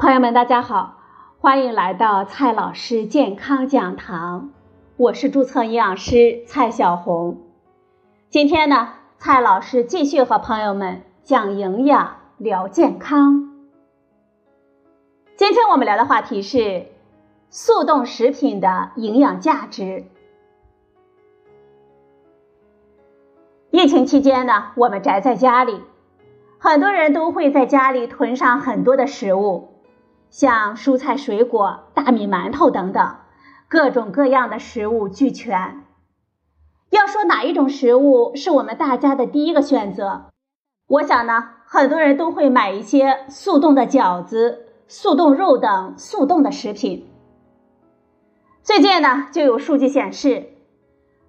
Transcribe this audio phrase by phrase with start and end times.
[0.00, 0.96] 朋友们，大家好，
[1.40, 4.50] 欢迎来到蔡老师健康讲堂，
[4.96, 7.42] 我是注册营养师蔡小红。
[8.30, 13.52] 今天呢，蔡老师继续和朋友们讲营养、聊健康。
[15.36, 16.86] 今天我们聊的话题是
[17.50, 20.06] 速冻食品的营养价值。
[23.70, 25.82] 疫情期间呢，我们宅在家里，
[26.56, 29.68] 很多人都会在家里囤上很多的食物，
[30.30, 33.16] 像蔬菜、水果、大米、馒头等等，
[33.68, 35.84] 各种各样的食物俱全。
[36.90, 40.30] 要说哪一种食物是我们大家的第一个选择，
[40.88, 47.08] 我想呢，很多人都会买一些速冻的饺子、速冻肉等速冻的食品。
[48.62, 50.48] 最近呢，就有数据显示。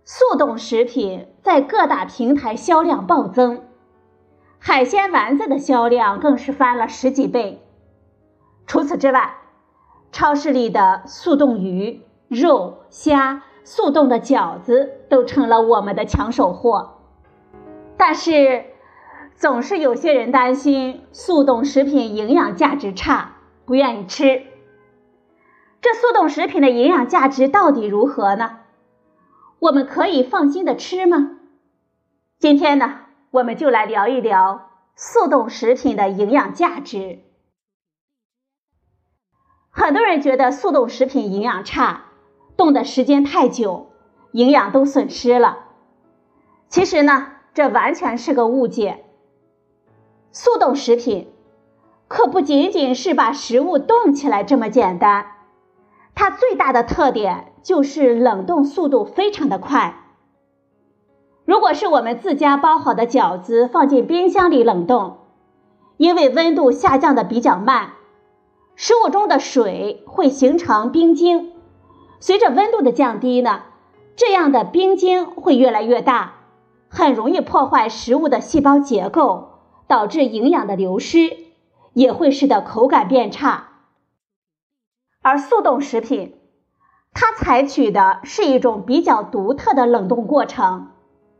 [0.04, 3.62] 速冻食品在各大平台销量暴增，
[4.58, 7.62] 海鲜丸子的销量更是翻了十几倍。
[8.72, 9.36] 除此之外，
[10.14, 17.02] 超市里的速冻鱼、肉、虾、速冻的饺子都成了我们的抢手货。
[17.98, 18.64] 但是，
[19.36, 23.34] 总是有些人担心速冻食品营养价值差，
[23.66, 24.44] 不愿意吃。
[25.82, 28.60] 这速冻食品的营养价值到底如何呢？
[29.60, 31.32] 我们可以放心的吃吗？
[32.40, 33.00] 今天呢，
[33.32, 37.20] 我们就来聊一聊速冻食品的营养价值。
[39.72, 42.04] 很多人觉得速冻食品营养差，
[42.58, 43.88] 冻的时间太久，
[44.34, 45.60] 营养都损失了。
[46.68, 49.06] 其实呢，这完全是个误解。
[50.34, 51.32] 速冻食品
[52.10, 55.26] 可不仅仅是把食物冻起来这么简单。
[56.14, 59.98] 它最大的特点就是冷冻速度非常的快。
[61.46, 65.18] 如果是我们自家包好的饺子放进冰箱里冷冻，
[65.96, 67.92] 因为温度下降的比较慢，
[68.84, 71.52] 食物中的水会形成冰晶。
[72.20, 73.62] 随着温度的降低呢，
[74.16, 76.34] 这样的冰晶会越来越大，
[76.90, 79.50] 很容易破坏食物的细胞结构，
[79.86, 81.38] 导致营养的流失，
[81.94, 83.68] 也会使得口感变差。
[85.22, 86.40] 而速冻食品，
[87.14, 90.88] 它采取的是一种比较独特的冷冻过程，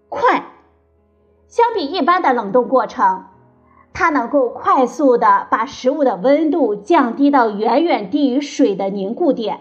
[0.10, 0.46] 快。
[1.48, 3.26] 相比一般的冷冻过程，
[3.94, 9.60] 它能够快速的把食物的温度降低到远远低于水的凝固点，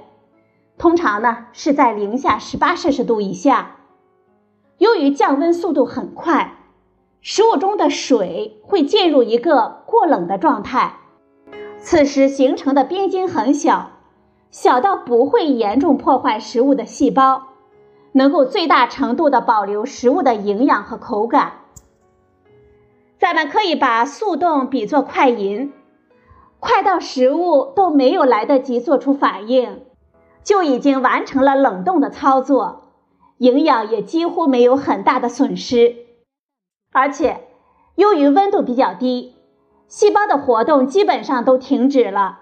[0.78, 3.76] 通常呢是在零下十八摄氏度以下。
[4.78, 6.54] 由于降温速度很快，
[7.20, 10.94] 食物中的水会进入一个过冷的状态，
[11.78, 13.90] 此时形成的冰晶很小。
[14.50, 17.42] 小到不会严重破坏食物的细胞，
[18.12, 21.59] 能够最大程度的保留食物的营养和口感。
[23.20, 25.74] 咱们可以把速冻比作快银，
[26.58, 29.82] 快到食物都没有来得及做出反应，
[30.42, 32.94] 就已经完成了冷冻的操作，
[33.36, 35.96] 营养也几乎没有很大的损失。
[36.92, 37.46] 而且，
[37.94, 39.34] 由于温度比较低，
[39.86, 42.38] 细胞的活动基本上都停止了。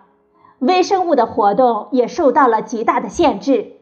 [0.61, 3.73] 微生物的活动也受到了极大的限制，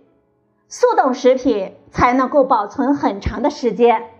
[0.66, 4.12] 速冻食品才能够保存很长的时间。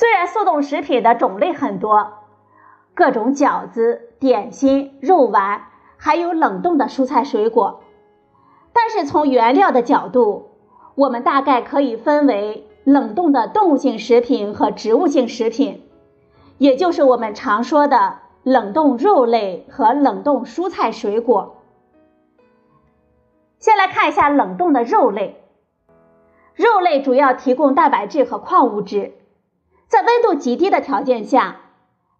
[0.00, 2.10] 虽然速冻食品的种类很多，
[2.94, 5.66] 各种饺子、点心、肉丸，
[5.98, 7.82] 还有冷冻的蔬菜水果，
[8.72, 10.52] 但是从原料的角度，
[10.94, 15.86] 我们大概可以分为冷冻的动物性食品和植物性食品，
[16.56, 18.20] 也就是我们常说的。
[18.42, 21.58] 冷冻肉类和冷冻蔬菜水果。
[23.58, 25.44] 先来看一下冷冻的肉类。
[26.54, 29.12] 肉类主要提供蛋白质和矿物质，
[29.90, 31.62] 在温度极低的条件下，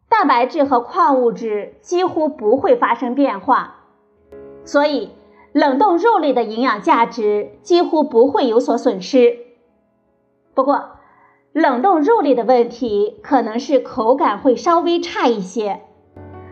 [0.08, 3.76] 蛋白质和矿物质几乎不会发生变化，
[4.64, 5.12] 所以
[5.52, 9.38] 冷冻肉类的营养价值几乎不会有所损失。
[10.52, 10.96] 不过，
[11.52, 15.82] 冷冻肉类的问题可能是口感会稍微差一些。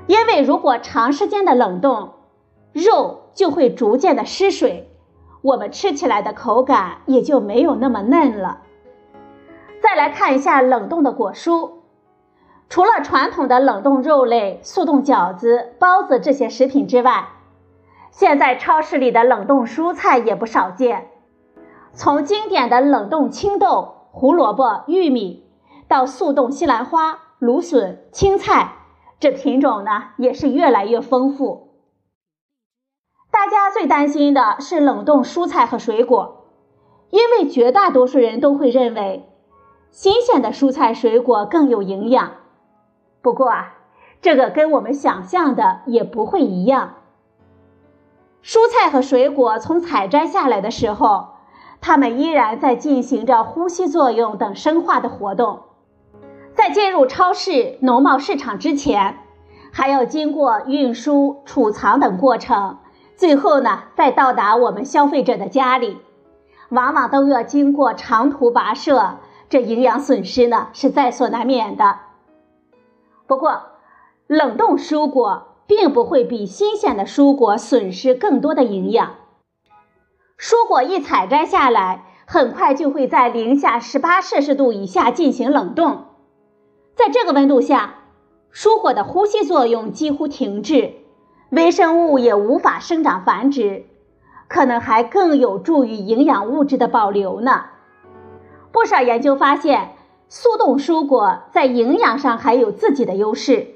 [0.07, 2.11] 因为如果长时间的冷冻，
[2.73, 4.89] 肉就会逐渐的失水，
[5.43, 8.61] 我们吃起来的口感也就没有那么嫩了。
[9.89, 11.71] 再来看一下冷冻的果蔬，
[12.69, 17.31] 除了传统的冷冻肉类、速冻饺子、包子这些食品之外，
[18.11, 21.09] 现在超市里的冷冻蔬菜也不少见。
[21.95, 25.47] 从经典的冷冻青豆、胡萝卜、玉米，
[25.89, 28.73] 到速冻西兰花、芦笋、青菜。
[29.19, 31.71] 这品种呢也是越来越丰富。
[33.31, 36.45] 大家最担心的是冷冻蔬菜和水果，
[37.09, 39.25] 因为绝大多数人都会认为
[39.91, 42.33] 新鲜的蔬菜水果更有营养。
[43.21, 43.75] 不过啊，
[44.21, 46.95] 这个跟我们想象的也不会一样。
[48.43, 51.29] 蔬菜和水果从采摘下来的时候，
[51.81, 55.61] 它们依然在进行着呼吸作用等生化的活动，
[56.55, 59.19] 在进入超市、农贸市场之前，
[59.73, 62.79] 还要经过运输、储藏等过程，
[63.17, 65.99] 最后呢，再到达我们消费者的家里，
[66.71, 71.99] 往往都要经过长途跋涉，这营养损失呢是在所难免的。
[73.27, 73.63] 不过，
[74.27, 79.15] 冷冻蔬果并不会比新鲜的蔬果损失更多的营养。
[80.39, 86.05] 蔬果一采摘下来，很快就会在零下十八摄氏度以下进行冷冻。
[86.95, 87.95] 在这个温度下，
[88.53, 90.95] 蔬果的呼吸作用几乎停滞，
[91.51, 93.87] 微生物也无法生长繁殖，
[94.47, 97.65] 可能还更有助于营养物质的保留呢。
[98.79, 99.97] 不少研究发现，
[100.29, 103.75] 速冻蔬果在营养上还有自己的优势。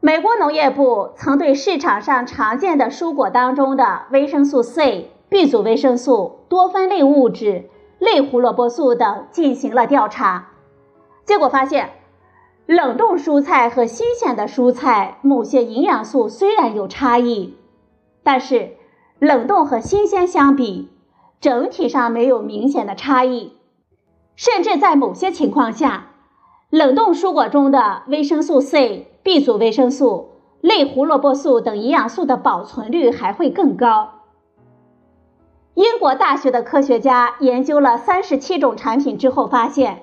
[0.00, 5.10] 美国农业部曾对市场上常见的蔬果当中的维生素 C。
[5.28, 7.68] B 族维生素、多酚类物质、
[7.98, 10.48] 类胡萝卜素等进行了调查，
[11.26, 11.90] 结果发现，
[12.64, 17.58] 冷冻蔬菜和新鲜的蔬菜某些营养素虽然有差异，
[18.22, 18.70] 但是
[19.18, 20.88] 冷冻和新鲜相比，
[21.42, 23.58] 整体上没有明显的差异，
[24.34, 26.08] 甚至在某些情况下，
[26.70, 30.30] 冷冻蔬果中的维生素 C、B 族维生素、
[30.60, 34.10] 类胡萝卜素等营养素的保存率还会更高。
[35.74, 40.02] 英国大学的科学家研究了三十七种产品之后发现，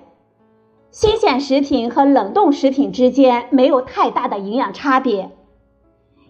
[0.90, 5.32] 新鲜食品和冷冻食品之间没有太大的营养差别。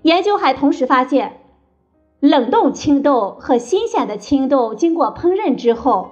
[0.02, 1.42] 研究还同时发现，
[2.20, 6.12] 冷冻青豆和新鲜的青豆经过烹饪之后，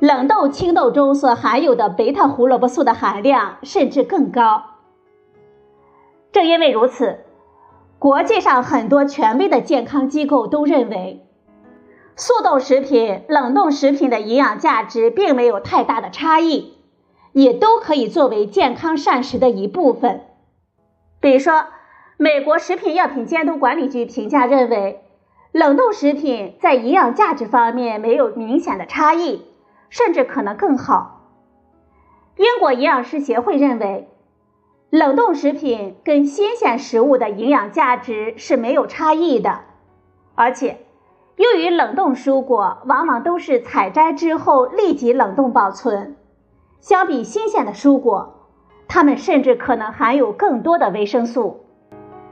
[0.00, 4.62] 冷冻青豆中所含有的贝塔胡萝卜素的含量甚至更高。
[6.30, 7.24] 正因为如此，
[7.98, 11.24] 国际上很多权威的健康机构都认为。
[12.14, 16.74] 速冻食品、冷冻食品的营养价值并没有太大的差异，
[17.32, 20.22] 也都可以作为健康膳食的一部分。
[21.20, 21.66] 比如说，
[22.16, 25.04] 美国食品药品监督管理局评价认为，
[25.52, 29.44] 冷冻食品在营养价值方面没有明显的差异，
[29.90, 31.20] 甚至可能更好。
[32.36, 34.08] 英国营养师协会认为，
[34.90, 39.60] 冷冻食品跟新鲜食物的营养价值是没有差异的，
[40.34, 40.84] 而且。
[41.36, 46.16] 由于冷冻蔬果往往都是采摘之后立即冷冻保存，
[46.80, 48.48] 相比新鲜的蔬果，
[48.88, 51.60] 它们甚至可能含有更多的维生素。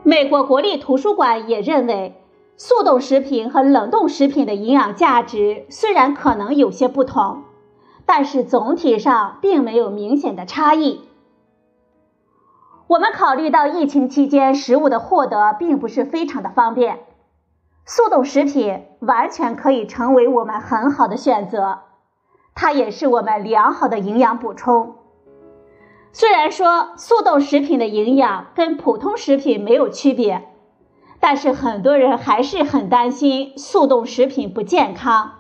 [0.03, 2.21] 美国国立图书馆也认为，
[2.57, 7.45] 速冻食品和冷冻食品的营养价值虽然可能有些不同，
[8.07, 11.03] 但是总体上并没有明显的差异。
[12.87, 17.01] 我们考虑到疫情期间食物的获得并不是非常的方便。
[17.85, 21.81] 速冻食品完全可以成为我们很好的选择，
[22.55, 24.97] 它也是我们良好的营养补充。
[26.13, 30.49] 虽然说速冻食品的营养跟普通食品没有区别，
[31.21, 35.33] 但是很多人还是很担心速冻食品不健康，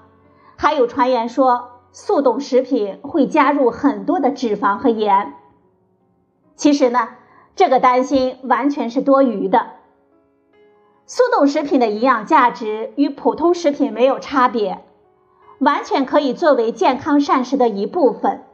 [0.56, 5.32] 还有传言说速冻食品会加入很多的脂肪和盐。
[6.54, 7.08] 其实呢，
[7.54, 9.68] 这个担心完全是多余的。
[11.06, 14.84] 速冻食品的营养价值与普通食品没有差别，
[15.58, 18.44] 完全可以作为健康膳食的一部分。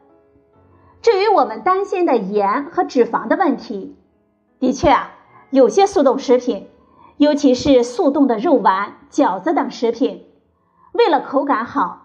[1.00, 3.96] 至于我们担心的盐和脂肪的问题，
[4.60, 5.14] 的确啊，
[5.50, 6.68] 有些速冻食品，
[7.16, 10.26] 尤其是速冻的肉丸、饺子等食品，
[10.92, 12.01] 为了口感好，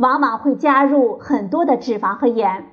[0.00, 2.72] 往往会加入很多的脂肪和盐，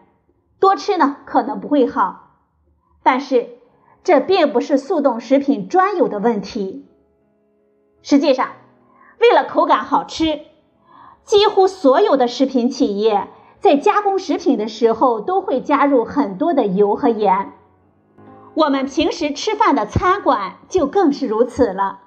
[0.61, 2.37] 多吃呢可能不会好。
[3.03, 3.49] 但是
[4.01, 6.87] 这并不是速冻食品专有的问题。
[8.01, 8.47] 实际上，
[9.19, 10.39] 为了口感好吃，
[11.25, 13.27] 几乎所有的食品企业
[13.59, 17.51] 在加工食品的时候都会加入很多的油和盐。
[18.53, 22.03] 我们平时吃饭的餐馆就更是如此了。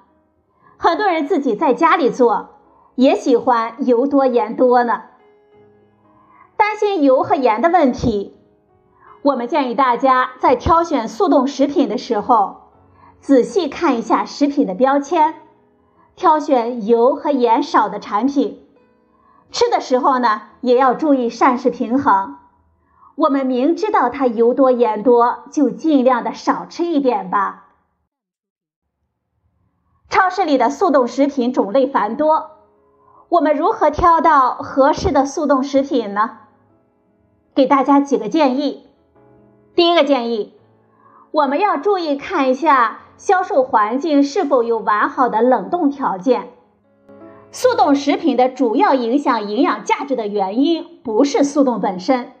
[0.77, 2.55] 很多人自己在家里做，
[2.95, 5.03] 也喜欢油多盐多呢。
[6.71, 8.33] 担心油和盐的问题，
[9.23, 12.71] 我们建议大家在挑选速冻食品的时候，
[13.19, 15.35] 仔细看一下食品的标签。
[16.15, 18.65] 挑选油和盐少的产品，
[19.51, 22.37] 吃的时候呢，也要注意膳食平衡。
[23.15, 27.65] 我们明知道它油多盐多，就尽量的少吃一点吧。
[30.09, 32.51] 超市里的速冻食品种类繁多，
[33.27, 36.37] 我们如何挑到合适的速冻食品呢？
[37.53, 38.87] 给大家几个建议。
[39.75, 40.53] 第一个建议，
[41.31, 46.49] 我们要注意看一下销售环境是否有完好的冷冻条件。
[47.51, 52.31] 速冻食品的主要影响营养价值的原因不是速冻本身，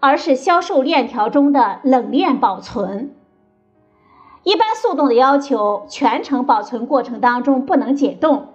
[0.00, 3.14] 而是销售链条中的冷链保存。
[4.44, 8.54] 一般速冻的要求全程保存过程当中不能解冻，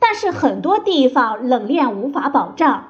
[0.00, 2.88] 但是很多地方冷链无法保障，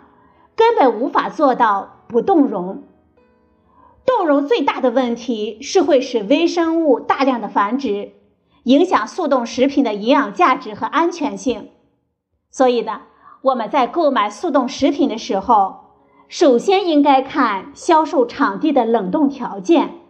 [0.57, 2.83] 根本无法做到不冻溶。
[4.05, 8.11] 冻溶最大的问题是会使微生物大量的繁殖，
[8.65, 11.71] 影响速冻食品的营养价值和安全性。
[12.51, 13.03] 所以呢，
[13.43, 15.77] 我们在购买速冻食品的时候，
[16.29, 20.01] 首先应该看销售场地的冷冻条件，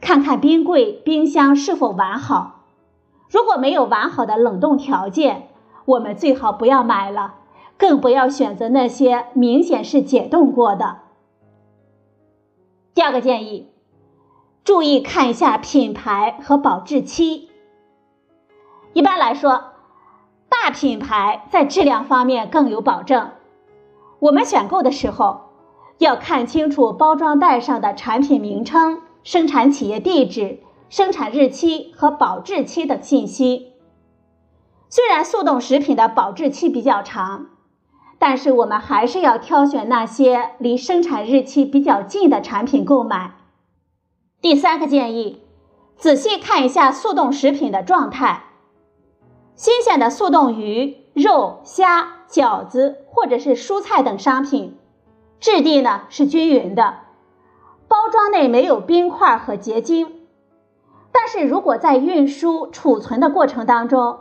[0.00, 2.66] 看看冰柜、冰箱是否完好。
[3.28, 5.48] 如果没有完好的冷冻条件，
[5.84, 7.34] 我们最好不要买了，
[7.76, 10.98] 更不要选择那些明显是解冻过的。
[13.00, 13.66] 第二个建议，
[14.62, 17.48] 注意看一下品牌和保质期。
[18.92, 19.72] 一般来说。
[20.50, 23.30] 大品牌在质量方面更有保证。
[24.18, 25.48] 我们选购的时候
[25.96, 30.58] 要看清楚包装袋上的产品名称、生产企业地址、
[30.90, 33.72] 生产日期和保质期等信息。
[34.90, 37.46] 虽然速冻食品的保质期比较长，
[38.20, 43.32] 但是我们还是要挑选那些离生产日期比较近的产品购买。
[44.42, 45.42] 第三个建议，
[45.96, 48.44] 仔细看一下速冻食品的状态。
[49.54, 54.76] 新鲜的速冻鱼、肉、虾、饺子或者是蔬菜等商品，
[55.38, 56.96] 质地呢是均匀的，
[57.88, 60.26] 包装内没有冰块和结晶。
[61.10, 64.18] 但是如果在运输、储存的过程当中，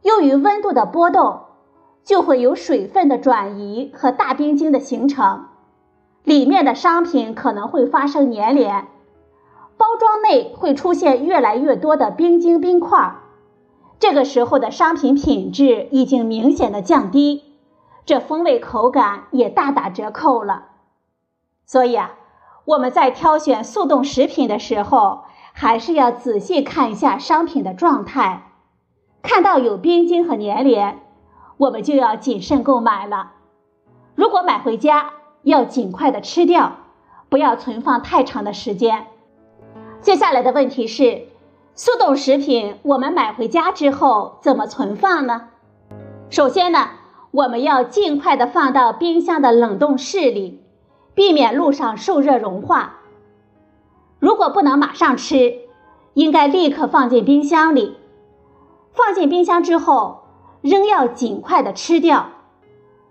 [0.00, 1.40] 由于温度的波动，
[2.06, 5.46] 就会有水分的转移和大冰晶的形成，
[6.22, 8.86] 里面的商品可能会发生粘连，
[9.76, 13.16] 包装内会出现越来越多的冰晶冰块。
[13.98, 17.42] 这个时候的商品品质已经明显的降低，
[18.04, 20.66] 这风味口感也大打折扣了。
[21.64, 22.12] 所以啊，
[22.66, 28.52] 我们在挑选速冻食品的时候，还是要仔细看一下商品的状态，
[29.22, 31.00] 看到有冰晶和粘连，
[31.56, 33.32] 我们就要谨慎购买了。
[34.14, 36.76] 如果买回家，要尽快的吃掉，
[37.28, 39.06] 不要存放太长的时间。
[40.00, 41.28] 接下来的问题是。
[41.78, 45.48] 速冻食品，我们买回家之后怎么存放呢？
[46.30, 46.88] 首先呢，
[47.30, 50.64] 我们要尽快的放到冰箱的冷冻室里，
[51.12, 52.94] 避免路上受热融化。
[54.18, 55.58] 如果不能马上吃，
[56.14, 57.98] 应该立刻放进冰箱里。
[58.94, 60.25] 放进冰箱之后，
[60.66, 62.30] 仍要尽快的吃掉，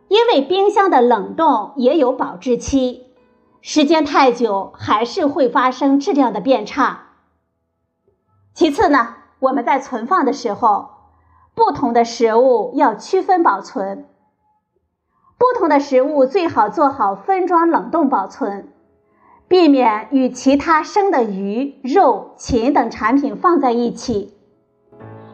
[0.09, 3.03] 因为冰箱的冷冻也有保质期，
[3.61, 7.03] 时间太久还是会发生质量的变差。
[8.53, 10.89] 其次呢，我们在存放的时候，
[11.55, 14.05] 不同的食物要区分保存。
[15.37, 18.73] 不同的食物最好做好分装冷冻保存，
[19.47, 24.34] 避免与其他生的鱼、肉、禽等产品放在一起，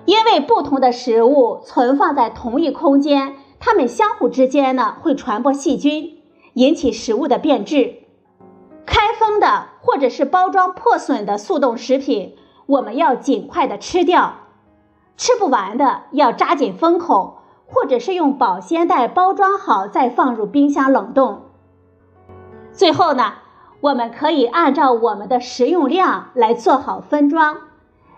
[0.05, 6.21] 因为不同的食物存放在同一空间，它们相互之间呢会传播细菌，
[6.53, 7.97] 引起食物的变质。
[8.85, 12.35] 开封的或者是包装破损的速冻食品。
[12.67, 14.33] 我们要尽快的吃掉，
[15.17, 21.41] 吃不完的要扎紧封口，或者是用保鲜袋包装好再放入冰箱冷冻。
[22.71, 23.33] 最后呢，
[23.81, 27.57] 我们可以按照我们的食用量来做好分装，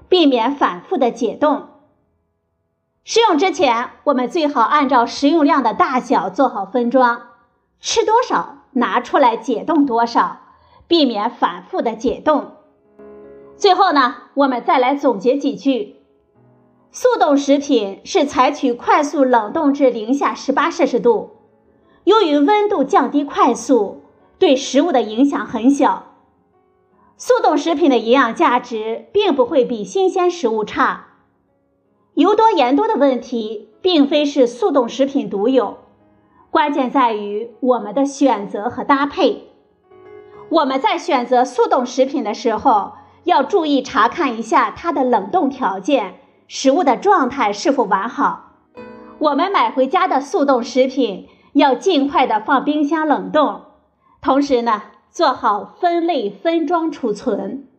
[0.08, 1.70] 避免反复的解冻。
[3.06, 7.24] 食用之前，我们最好按照食用量的大小做好分装，
[7.82, 10.40] 吃多少拿出来解冻多少，
[10.88, 12.52] 避免反复的解冻。
[13.58, 15.98] 最后呢，我们再来总结几句：
[16.92, 21.32] 速冻食品是采取快速冷冻至零下十八摄氏度，
[22.06, 24.02] 由于温度降低快速，
[24.40, 26.14] 对食物的影响很小。
[27.18, 31.08] 速冻食品的营养价值并不会比新鲜食物差。
[32.16, 35.78] 油多盐多的问题并非是速冻食品独有，
[36.50, 39.50] 关键在于我们的选择和搭配。
[40.50, 42.94] 我们在选择速冻食品的时候。
[43.26, 48.52] 要注意查看一下它的冷冻条件，食物的状态是否完好。
[49.18, 53.62] 我们买回家的速冻食品要尽快的放冰箱冷冻，
[54.22, 57.70] 同时呢做好分类分装储存。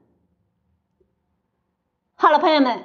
[2.15, 2.85] 好了，朋友们，